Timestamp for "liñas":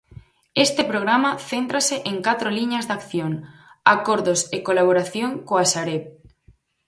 2.57-2.87